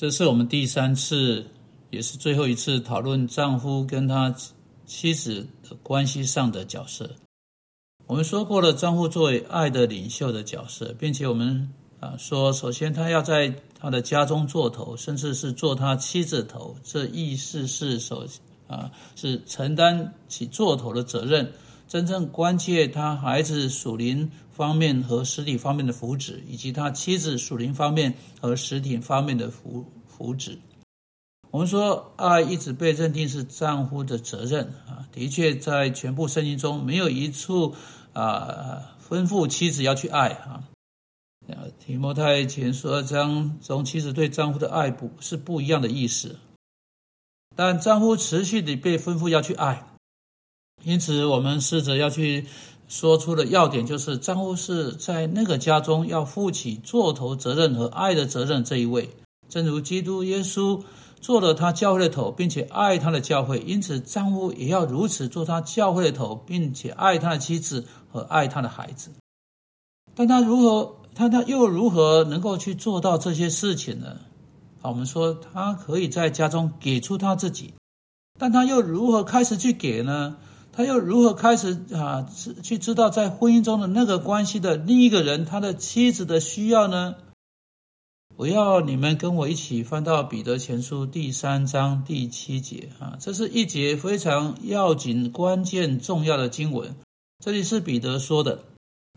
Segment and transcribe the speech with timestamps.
[0.00, 1.44] 这是我们第三次，
[1.90, 4.32] 也是最后一次讨论丈夫跟他
[4.86, 7.10] 妻子的关系上的角色。
[8.06, 16.76] 我们说过了，丈夫作为爱的领袖的角色，并且我们啊说，首先他要在他的家中做头，甚至是做他妻子头。
[16.84, 18.24] 这意思是首
[18.68, 21.52] 啊是承担起做头的责任，
[21.88, 24.30] 真正关切他孩子属灵。
[24.58, 30.58] 方面和实体方面的福祉，以及他妻子属灵方面和实体方面的福福祉。
[31.52, 35.06] 我们说，爱一直被认定是丈夫的责任啊。
[35.12, 37.72] 的确，在全部圣经中，没有一处
[38.12, 40.64] 啊吩咐妻子要去爱啊。
[41.78, 46.36] 提摩太前书二章中，妻子对丈夫的爱不是不一样的意思，
[47.54, 49.86] 但丈夫持续的被吩咐要去爱。
[50.84, 52.46] 因此，我们试着要去。
[52.90, 59.10] 说出的要点就是，丈夫是在那个家中要负起做头责任和爱的责任这一位，
[59.46, 60.82] 正如基督耶稣
[61.20, 69.10] 做了他教会的头，并且爱他的教会，因此丈夫也要如此做他教会的头，并且爱他的妻子和爱他的孩子。
[70.14, 74.16] 但他如何，他他又如何能够去做到这些事情呢？
[74.80, 77.74] 好，我们说他可以在家中给出他自己，
[78.38, 80.38] 但他又如何开始去给呢？
[80.78, 82.24] 他又如何开始啊？
[82.62, 87.16] 去知道在婚姻中的那个关系的另一个人，他的妻子的需要呢？
[88.36, 96.94] 我要你们跟我一起翻到彼得前书第三章第七节啊，这是一节非常要紧、关键、重要的经文。
[97.44, 98.60] 这里是彼得说的：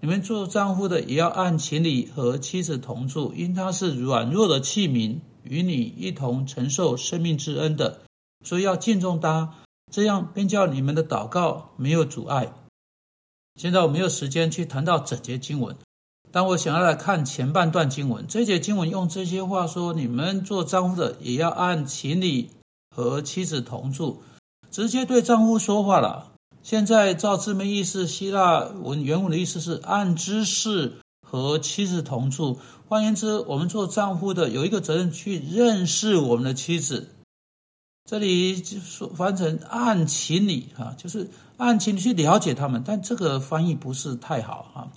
[0.00, 8.02] 你们做丈夫的也要按情理和妻子同住，因他是软弱的器皿，与你一同承受生命之恩的，
[8.44, 9.54] 所以要敬重他。
[9.90, 12.52] 这样便叫你们的祷告没有阻碍。
[13.56, 15.76] 现在我没有时间去谈到整节经文，
[16.30, 18.26] 但我想要来看前半段经文。
[18.28, 22.50] 这节经文用这些话说：你们做丈夫的也要按情理
[22.94, 24.22] 和妻子同住，
[24.70, 26.32] 直接对丈夫说话了。
[26.62, 32.58] 现在照字面意思，希腊文原文的意思是按知识和妻子同住。
[32.88, 37.08] 换言之，我们做丈夫的有一个责任去认识我们的妻子。
[38.08, 44.88] 这里就说翻成按情理啊，就是按情理去了解他们，但这个翻译不是太好啊。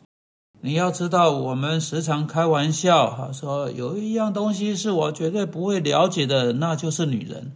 [0.62, 7.52] 你要知道，我们时常开玩笑哈，说有一样东西是我绝对不会了解的，那就是女人。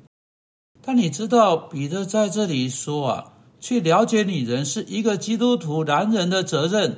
[0.82, 6.98] 但你知道，彼得在这里说啊，去了解女人是一个基督徒男人的责任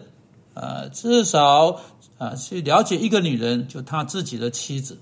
[0.56, 1.80] 啊，至少
[2.18, 4.98] 啊，去了解一个女人，就他自己的妻子。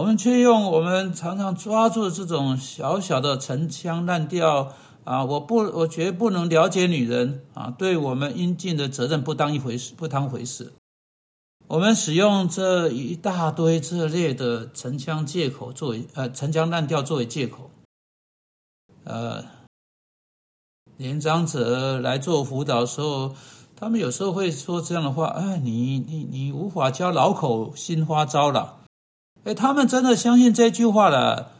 [0.00, 4.72] 我们却用我们常常抓住这种小小的陈腔滥调
[5.04, 5.26] 啊！
[5.26, 7.74] 我不，我绝不能了解女人啊！
[7.76, 10.72] 对我们应尽的责任不当一回事，不当回事。
[11.66, 17.70] 我们使用这一大堆这类的陈腔借口作为呃陈腔滥调作为借口，
[19.04, 19.44] 呃，
[20.96, 23.34] 年长者来做辅导的时候，
[23.76, 28.79] 他们有时候会说这样的话：哎，你你你无法教老口新花招了。
[29.44, 31.52] 哎，他们真的相信这句话了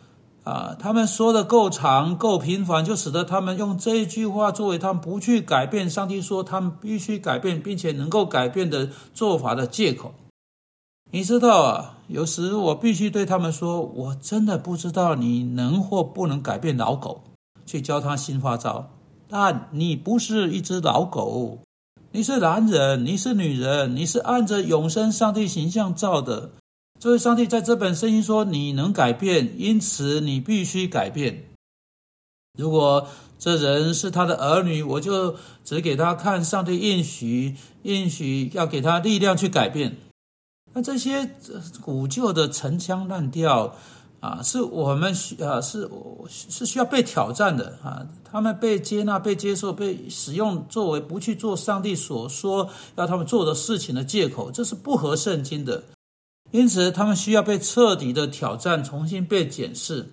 [0.44, 0.76] 啊！
[0.78, 10.12] 他们说的够长、够频繁，就使得他们用这一句话作为他们不去改变上帝说他们必须改变并且能够改变的做法的借口。
[11.10, 17.22] 你知道啊，有时我必须对他们说：“我真的不知道你能或不能改变老狗，
[17.66, 18.90] 去教他新花招。
[19.28, 21.58] 但你不是一只老狗，
[22.12, 26.50] 你是男人，你是女人，你是按着永生上帝形象造的。”
[27.00, 31.46] 这位上帝在这本圣经说：“你能改变，因此你必须改变。
[32.58, 35.34] 如果这人是他的儿女，我就
[35.64, 39.96] 只给他看上帝应许，应许要给他力量去改变。
[40.74, 41.30] 那这些
[41.80, 43.74] 古旧的陈腔滥调
[44.20, 45.88] 啊，是我们需啊是
[46.28, 48.06] 是需要被挑战的啊。
[48.30, 55.82] 他们被接纳、被接受、被使用作为不去做上帝所说要他们做的事情的借口，这是不合圣经的。”
[56.52, 60.10] 因此，他们需要被彻底的挑战，重新被检视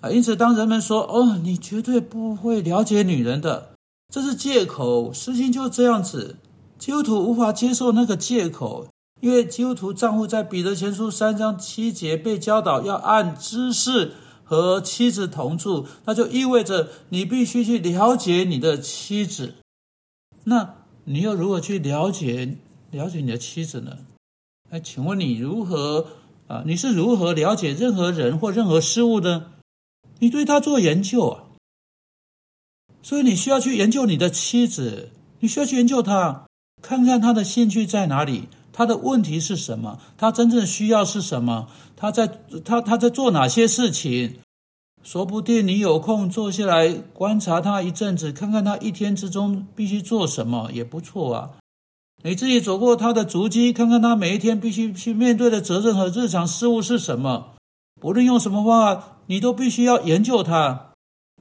[0.00, 0.10] 啊！
[0.10, 3.70] 因此，当人们说：“哦，你绝对不会了解女人的，
[4.12, 6.36] 这是借口。”事情就是这样子，
[6.78, 8.88] 基督徒无法接受那个借口，
[9.20, 14.12] 因为基督徒丈夫在彼得前书三章七节被教导要按知识
[14.42, 19.54] 和妻子同住，那就意味着你必须去了解你的妻子。
[20.44, 20.74] 那
[21.04, 22.58] 你又如何去了解
[22.90, 23.98] 了解你的妻子呢？
[24.70, 26.06] 哎，请问你如何
[26.46, 26.62] 啊？
[26.66, 29.52] 你是如何了解任何人或任何事物的？
[30.18, 31.44] 你对他做研究啊，
[33.02, 35.10] 所以你需要去研究你的妻子，
[35.40, 36.46] 你需要去研究他，
[36.82, 39.98] 看看他的兴趣在哪里，他的问题是什么？
[40.18, 41.68] 他真正需要是什么？
[41.96, 42.26] 他在
[42.64, 44.38] 他他在做哪些事情？
[45.02, 51.57] 说不定你有空坐下来观察他一阵子，看看他一天之中必须做什么，也不错啊。
[52.24, 57.54] 你自己走过他的足迹，看看他每一天必须去面对的责任和日常事务是什么。
[58.00, 60.92] 不论用什么方法，你都必须要研究它。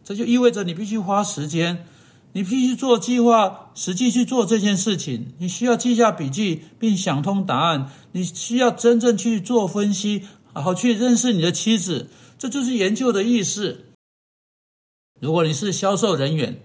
[0.04, 1.86] 这就意味着你必须花时间，
[2.34, 5.34] 你必须做计划，实际去做这件事情。
[5.40, 7.92] 你需要记下笔记，并想通答案。
[8.12, 12.10] 你需要真正去做分析，好去认识你的妻子。
[12.38, 13.86] 这就是研究的意思。
[15.20, 16.60] 如果你是销售人员，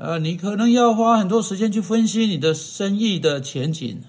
[0.00, 4.00] 呃，你可能要花很多时间去分析你的生意的前景，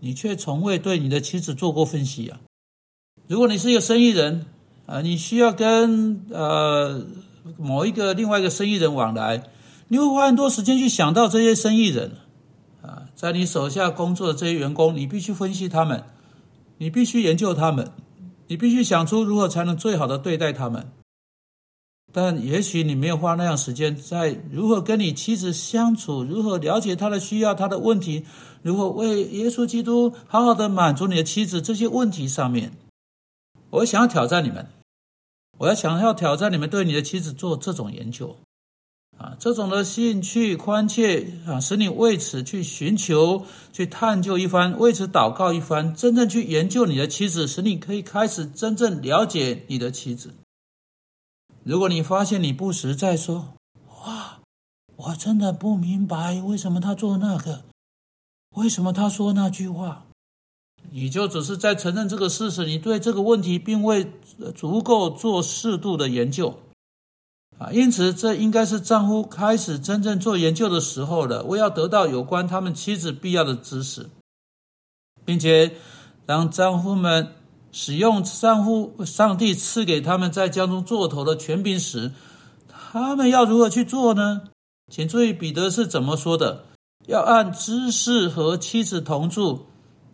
[0.00, 2.40] 你却从未对你的妻子做过分析啊。
[3.28, 4.46] 如果你是一个生意人，
[4.86, 7.06] 啊，你需要跟呃
[7.56, 9.44] 某一个另外一个生意人往来，
[9.86, 12.10] 你会花很多时间去想到这些生意人，
[12.82, 16.02] 啊，在你手下工作的这些员工，你必须分析他们，
[16.78, 17.92] 你必须研究他们，
[18.48, 20.90] 你必须想出如何才能最好的对待他们。
[22.12, 28.24] 但也许你没有花那样时间在如何跟你妻子相处，如何了解她的需要、她的问题，
[28.62, 32.72] 如何为耶稣基督好好的满足你的妻子这些问题上面。
[33.70, 34.66] 我想要挑战你们，
[35.58, 38.36] 我要想要挑战你们对你的妻子做这种研究，
[39.16, 50.32] 啊，这种的兴趣宽切啊，使你为此去寻求、去探究一番，为此祷告一番，真正去研究你的妻子，使你可以开始真正了解你的妻子。
[51.70, 53.54] 如果你发现你不时在说
[54.02, 54.40] “哇，
[54.96, 57.62] 我真的不明白为什么他做那个，
[58.56, 60.04] 为什么他说那句话”，
[60.90, 64.12] 你就只是在承认这个事实，你对这个问题并未
[64.52, 66.58] 足够做适度的研究
[67.56, 67.70] 啊。
[67.70, 71.44] 因此，这应该是丈夫开始真正做研究的时候了。
[71.44, 74.10] 我要得到有关他们妻子必要的知识，
[75.24, 75.76] 并且
[76.26, 77.36] 当丈夫们。
[77.72, 82.12] 使用上夫上帝赐给他们在家中做头的权柄时，
[82.68, 84.42] 他们要如何去做呢？
[84.90, 86.64] 请注意彼得是怎么说的：
[87.06, 89.66] 要按知识和妻子同住，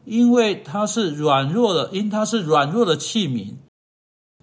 [0.04, 3.54] 因为他是软弱的，因他是软弱的器皿。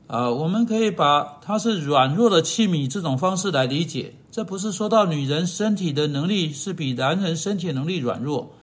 [0.08, 4.16] 啊，我们可以把他是软弱的器皿这种方式来理解。
[4.32, 8.56] 这不是说到女人身体的能力是比男人身体能力软弱。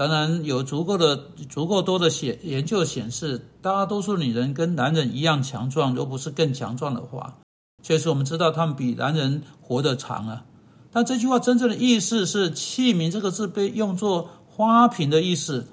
[0.00, 1.14] 当然，有足够的、
[1.46, 7.36] 足够多的显研究显示，大多数女人跟男人一样强壮，若不是更强壮的话，
[7.82, 10.46] 确实我们知道她们比男人活得长啊。
[10.90, 15.66] 但这句话真正的意思是“器皿”这个字被用作花瓶的意思，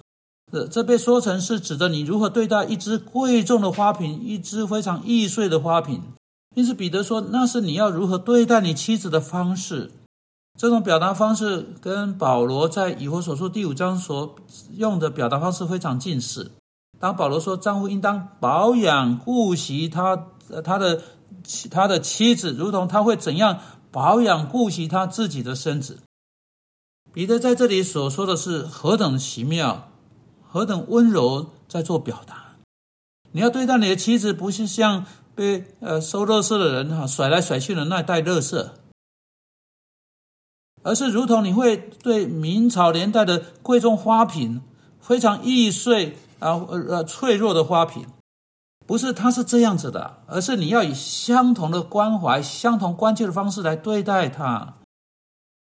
[0.51, 6.01] 这这被说成是指的你如何对待一只贵重的花瓶，一只非常易碎的花瓶。
[6.53, 9.89] 因此，彼得说，那是你要如何对待你妻子的方式。
[10.57, 14.35] 这种表达方式跟保罗在以弗所书第五章所
[14.75, 16.51] 用的表达方式非常近似。
[16.99, 20.29] 当保罗说丈夫应当保养顾惜他
[20.63, 21.03] 他的
[21.69, 23.59] 他的妻子，如同他会怎样
[23.91, 25.99] 保养顾惜他自己的身子。
[27.13, 29.89] 彼得在这里所说的是何等奇妙，
[30.47, 32.55] 何等温柔，在做表达。
[33.31, 35.05] 你要对待你的妻子，不是像
[35.35, 38.67] 被呃收垃圾的人哈甩来甩去的那袋垃圾。
[40.87, 44.61] 而是如同你会对明朝年代的贵重花瓶，
[45.01, 48.05] 非常易碎啊呃呃脆弱的花瓶，
[48.85, 54.75] 不是它是这样子的，而是你要以相同的关怀、相同关切的方式来对待它。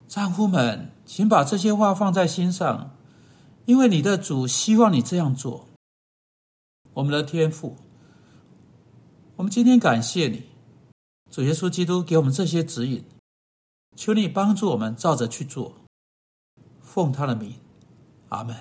[0.08, 2.90] 丈夫们，请把这些话放在心上，
[3.66, 5.68] 因为你的主希望你这样做。
[6.96, 7.78] 我们的天父，
[9.36, 10.46] 我们今天感谢你，
[11.30, 13.04] 主耶稣基督给我们这些指引。
[13.96, 15.76] 求你帮助我们照着去做，
[16.82, 17.56] 奉他的名，
[18.30, 18.56] 阿门。